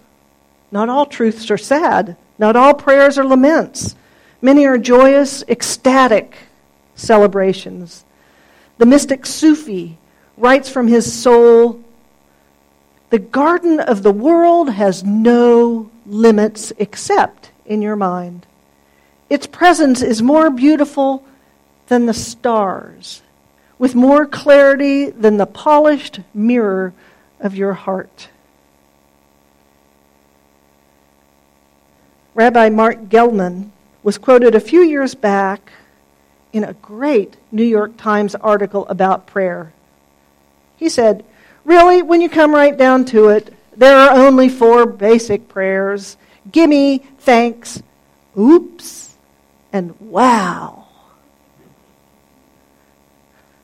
not 0.71 0.89
all 0.89 1.07
truths 1.07 1.51
are 1.51 1.59
sad. 1.59 2.17
Not 2.43 2.57
all 2.57 2.75
prayers 2.75 3.19
are 3.19 3.25
laments. 3.25 3.95
Many 4.41 4.67
are 4.67 4.77
joyous, 4.77 5.45
ecstatic 5.47 6.35
celebrations. 6.97 8.05
The 8.79 8.85
mystic 8.85 9.27
Sufi 9.27 9.97
writes 10.37 10.69
from 10.69 10.89
his 10.89 11.13
soul 11.13 11.81
The 13.11 13.21
garden 13.21 13.79
of 13.79 14.03
the 14.03 14.11
world 14.11 14.71
has 14.71 15.05
no 15.05 15.89
limits 16.05 16.73
except 16.79 17.53
in 17.65 17.81
your 17.81 17.95
mind. 17.95 18.45
Its 19.31 19.47
presence 19.47 20.03
is 20.03 20.21
more 20.21 20.51
beautiful 20.51 21.25
than 21.87 22.07
the 22.07 22.13
stars, 22.13 23.23
with 23.79 23.95
more 23.95 24.27
clarity 24.27 25.11
than 25.11 25.37
the 25.37 25.47
polished 25.47 26.19
mirror 26.35 26.93
of 27.39 27.55
your 27.55 27.75
heart. 27.75 28.31
Rabbi 32.35 32.71
Marc 32.71 33.09
Gellman 33.09 33.71
was 34.03 34.19
quoted 34.19 34.55
a 34.55 34.61
few 34.61 34.83
years 34.83 35.15
back 35.15 35.73
in 36.53 36.65
a 36.65 36.73
great 36.75 37.37
New 37.51 37.65
York 37.65 37.97
Times 37.97 38.35
article 38.35 38.87
about 38.89 39.27
prayer. 39.27 39.73
He 40.77 40.89
said, 40.89 41.25
Really, 41.65 42.03
when 42.03 42.21
you 42.21 42.29
come 42.29 42.55
right 42.55 42.77
down 42.77 43.05
to 43.07 43.29
it, 43.29 43.55
there 43.77 43.97
are 43.97 44.27
only 44.27 44.49
four 44.49 44.87
basic 44.87 45.49
prayers 45.49 46.17
gimme, 46.51 46.99
thanks, 47.19 47.83
oops, 48.39 49.15
and 49.73 49.99
wow. 50.01 50.89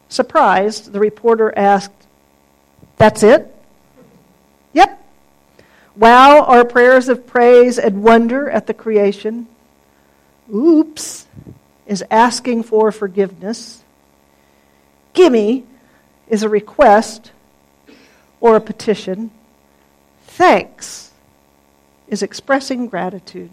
Surprised, 0.09 0.93
the 0.93 1.01
reporter 1.01 1.53
asked, 1.57 2.07
That's 2.97 3.23
it? 3.23 3.55
Wow 5.99 6.45
our 6.45 6.65
prayers 6.65 7.09
of 7.09 7.27
praise 7.27 7.77
and 7.77 8.05
wonder 8.05 8.49
at 8.49 8.69
the 8.69 8.75
creation. 8.75 9.49
Oops 10.55 11.27
is 11.89 12.05
asking 12.09 12.63
for 12.63 12.93
forgiveness. 12.93 13.83
Gimme 15.13 15.65
is 16.29 16.45
a 16.45 16.49
request 16.49 17.33
or 18.41 18.55
a 18.55 18.61
petition. 18.61 19.33
Thanks 20.27 21.11
is 22.07 22.23
expressing 22.23 22.87
gratitude. 22.87 23.51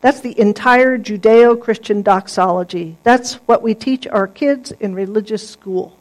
That's 0.00 0.20
the 0.20 0.38
entire 0.38 0.96
Judeo 0.96 1.60
Christian 1.60 2.02
doxology. 2.02 2.98
That's 3.02 3.34
what 3.46 3.62
we 3.62 3.74
teach 3.74 4.06
our 4.06 4.28
kids 4.28 4.70
in 4.70 4.94
religious 4.94 5.48
school. 5.48 5.98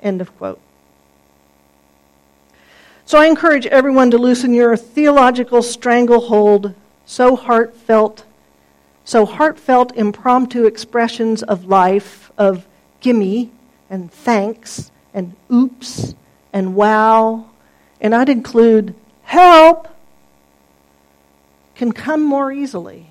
End 0.00 0.20
of 0.20 0.36
quote. 0.36 0.60
So 3.10 3.18
I 3.18 3.26
encourage 3.26 3.66
everyone 3.66 4.12
to 4.12 4.18
loosen 4.18 4.54
your 4.54 4.76
theological 4.76 5.64
stranglehold, 5.64 6.74
so 7.04 7.34
heartfelt, 7.34 8.22
so 9.04 9.26
heartfelt 9.26 9.92
impromptu 9.96 10.64
expressions 10.64 11.42
of 11.42 11.64
life, 11.64 12.30
of 12.38 12.68
gimme 13.00 13.50
and 13.90 14.12
thanks 14.12 14.92
and 15.12 15.34
oops 15.52 16.14
and 16.52 16.76
wow, 16.76 17.46
and 18.00 18.14
I'd 18.14 18.28
include 18.28 18.94
help, 19.24 19.88
can 21.74 21.90
come 21.90 22.22
more 22.22 22.52
easily. 22.52 23.08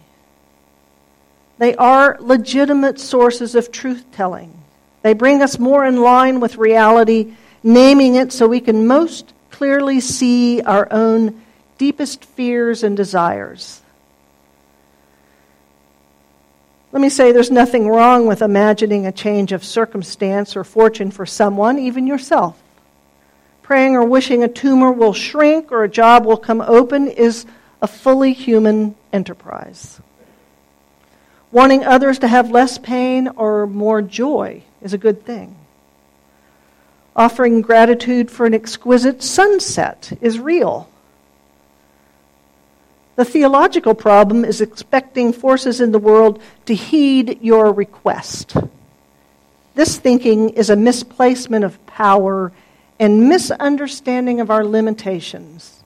They 1.57 1.75
are 1.75 2.15
legitimate 2.21 3.01
sources 3.01 3.53
of 3.53 3.69
truth 3.69 4.05
telling. 4.13 4.61
They 5.01 5.11
bring 5.11 5.41
us 5.41 5.59
more 5.59 5.85
in 5.85 6.01
line 6.01 6.39
with 6.39 6.55
reality, 6.55 7.33
naming 7.63 8.15
it 8.15 8.31
so 8.31 8.47
we 8.47 8.61
can 8.61 8.87
most 8.87 9.33
clearly 9.49 9.99
see 9.99 10.61
our 10.61 10.87
own 10.91 11.41
deepest 11.77 12.25
fears 12.25 12.83
and 12.83 12.95
desires. 12.95 13.81
Let 16.91 17.01
me 17.01 17.09
say 17.09 17.31
there's 17.31 17.51
nothing 17.51 17.87
wrong 17.87 18.25
with 18.25 18.41
imagining 18.41 19.05
a 19.05 19.11
change 19.11 19.51
of 19.51 19.63
circumstance 19.63 20.55
or 20.55 20.63
fortune 20.63 21.11
for 21.11 21.25
someone, 21.25 21.77
even 21.77 22.07
yourself. 22.07 22.59
Praying 23.61 23.95
or 23.95 24.03
wishing 24.03 24.43
a 24.43 24.47
tumor 24.47 24.91
will 24.91 25.13
shrink 25.13 25.71
or 25.71 25.83
a 25.83 25.89
job 25.89 26.25
will 26.25 26.37
come 26.37 26.61
open 26.61 27.07
is 27.07 27.45
a 27.81 27.87
fully 27.87 28.33
human 28.33 28.95
enterprise. 29.13 30.01
Wanting 31.51 31.83
others 31.83 32.19
to 32.19 32.27
have 32.27 32.49
less 32.49 32.79
pain 32.79 33.27
or 33.27 33.67
more 33.67 34.01
joy 34.01 34.63
is 34.81 34.93
a 34.93 34.97
good 34.97 35.23
thing. 35.25 35.55
Offering 37.19 37.59
gratitude 37.59 38.31
for 38.31 38.45
an 38.45 38.53
exquisite 38.53 39.21
sunset 39.21 40.17
is 40.21 40.39
real. 40.39 40.89
The 43.17 43.25
theological 43.25 43.93
problem 43.93 44.45
is 44.45 44.61
expecting 44.61 45.33
forces 45.33 45.81
in 45.81 45.91
the 45.91 45.99
world 45.99 46.41
to 46.65 46.73
heed 46.73 47.39
your 47.41 47.73
request. 47.73 48.55
This 49.75 49.97
thinking 49.97 50.51
is 50.51 50.69
a 50.69 50.77
misplacement 50.77 51.65
of 51.65 51.85
power 51.85 52.53
and 53.01 53.27
misunderstanding 53.27 54.39
of 54.39 54.49
our 54.49 54.63
limitations. 54.63 55.83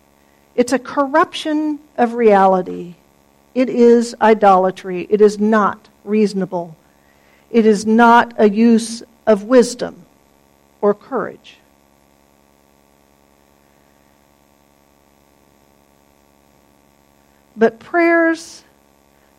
It's 0.54 0.72
a 0.72 0.78
corruption 0.78 1.80
of 1.98 2.14
reality. 2.14 2.94
It 3.56 3.70
is 3.70 4.16
idolatry. 4.22 5.08
It 5.10 5.20
is 5.20 5.40
not 5.40 5.90
reasonable. 6.04 6.76
It 7.50 7.66
is 7.66 7.88
not 7.88 8.36
a 8.38 8.48
use 8.48 9.02
of 9.26 9.46
wisdom 9.46 10.03
or 10.84 10.94
courage. 10.94 11.56
But 17.56 17.80
prayers 17.80 18.66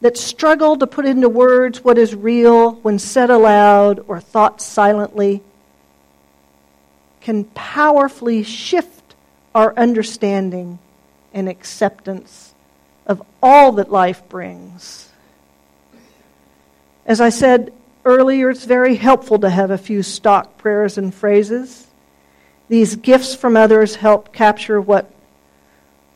that 0.00 0.16
struggle 0.16 0.78
to 0.78 0.87
put 0.87 1.04
into 1.04 1.28
words 1.28 1.85
what 1.85 1.98
is 1.98 2.14
real 2.14 2.76
when 2.76 2.98
said 2.98 3.28
aloud 3.28 4.02
or 4.09 4.20
thought 4.20 4.62
silently 4.62 5.42
can 7.20 7.44
powerfully 7.44 8.42
shift 8.42 9.14
our 9.54 9.76
understanding 9.76 10.78
and 11.35 11.46
acceptance 11.46 12.54
of 13.07 13.22
all 13.42 13.72
that 13.72 13.92
life 13.92 14.26
brings. 14.30 15.11
As 17.04 17.20
I 17.20 17.28
said 17.28 17.70
earlier, 18.04 18.50
it's 18.50 18.64
very 18.64 18.96
helpful 18.96 19.38
to 19.40 19.50
have 19.50 19.70
a 19.70 19.78
few 19.78 20.02
stock 20.02 20.58
prayers 20.58 20.98
and 20.98 21.14
phrases. 21.14 21.86
These 22.68 22.96
gifts 22.96 23.34
from 23.34 23.56
others 23.56 23.96
help 23.96 24.32
capture 24.32 24.80
what 24.80 25.10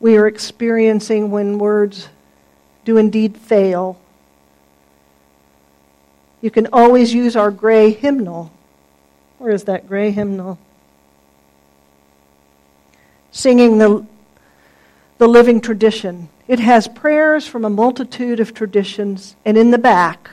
we 0.00 0.16
are 0.16 0.26
experiencing 0.26 1.30
when 1.30 1.58
words 1.58 2.08
do 2.84 2.96
indeed 2.96 3.36
fail. 3.36 4.00
You 6.40 6.50
can 6.50 6.68
always 6.72 7.12
use 7.12 7.36
our 7.36 7.50
gray 7.50 7.90
hymnal. 7.90 8.52
Where 9.38 9.52
is 9.52 9.64
that 9.64 9.88
gray 9.88 10.10
hymnal? 10.10 10.58
Singing 13.30 13.78
the, 13.78 14.06
the 15.18 15.28
living 15.28 15.60
tradition. 15.60 16.28
It 16.46 16.60
has 16.60 16.88
prayers 16.88 17.46
from 17.46 17.64
a 17.64 17.70
multitude 17.70 18.40
of 18.40 18.54
traditions, 18.54 19.36
and 19.44 19.58
in 19.58 19.70
the 19.70 19.78
back, 19.78 20.30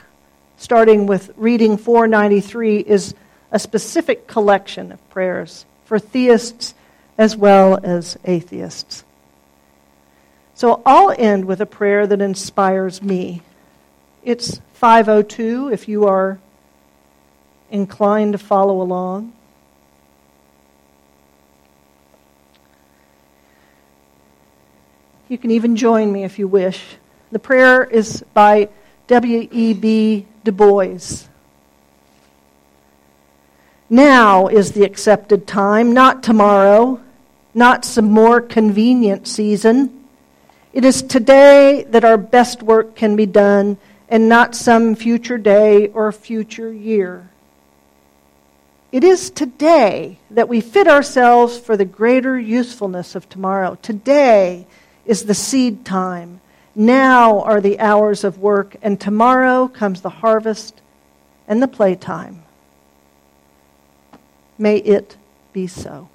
starting 0.57 1.05
with 1.05 1.31
reading 1.35 1.77
493, 1.77 2.79
is 2.79 3.13
a 3.51 3.59
specific 3.59 4.27
collection 4.27 4.91
of 4.91 5.09
prayers 5.09 5.65
for 5.85 5.99
theists 5.99 6.73
as 7.17 7.35
well 7.35 7.79
as 7.83 8.17
atheists. 8.25 9.03
So 10.53 10.81
I'll 10.85 11.13
end 11.17 11.45
with 11.45 11.61
a 11.61 11.65
prayer 11.65 12.07
that 12.07 12.21
inspires 12.21 13.01
me. 13.01 13.41
It's 14.23 14.61
502 14.73 15.69
if 15.71 15.87
you 15.87 16.05
are 16.05 16.39
inclined 17.69 18.33
to 18.33 18.37
follow 18.37 18.81
along. 18.81 19.33
You 25.27 25.37
can 25.37 25.51
even 25.51 25.75
join 25.75 26.11
me 26.11 26.23
if 26.23 26.37
you 26.37 26.47
wish. 26.47 26.83
The 27.31 27.39
prayer 27.39 27.83
is 27.83 28.23
by 28.33 28.69
W.E.B. 29.07 30.25
Du 30.43 30.51
Bois. 30.51 31.27
Now 33.89 34.47
is 34.47 34.71
the 34.71 34.83
accepted 34.83 35.45
time, 35.45 35.93
not 35.93 36.23
tomorrow, 36.23 36.99
not 37.53 37.85
some 37.85 38.11
more 38.11 38.41
convenient 38.41 39.27
season. 39.27 40.05
It 40.73 40.83
is 40.83 41.03
today 41.03 41.85
that 41.89 42.03
our 42.03 42.17
best 42.17 42.63
work 42.63 42.95
can 42.95 43.15
be 43.15 43.27
done 43.27 43.77
and 44.09 44.27
not 44.27 44.55
some 44.55 44.95
future 44.95 45.37
day 45.37 45.87
or 45.89 46.11
future 46.11 46.73
year. 46.73 47.29
It 48.91 49.03
is 49.03 49.29
today 49.29 50.19
that 50.31 50.49
we 50.49 50.61
fit 50.61 50.87
ourselves 50.87 51.57
for 51.57 51.77
the 51.77 51.85
greater 51.85 52.39
usefulness 52.39 53.13
of 53.13 53.29
tomorrow. 53.29 53.77
Today 53.81 54.65
is 55.05 55.25
the 55.25 55.33
seed 55.33 55.85
time. 55.85 56.41
Now 56.75 57.39
are 57.41 57.61
the 57.61 57.79
hours 57.79 58.25
of 58.25 58.39
work, 58.39 58.75
and 58.81 58.99
tomorrow 58.99 59.69
comes 59.69 60.01
the 60.01 60.09
harvest 60.09 60.81
and 61.47 61.61
the 61.63 61.67
playtime. 61.67 62.43
May 64.57 64.77
it 64.77 65.15
be 65.53 65.67
so. 65.67 66.09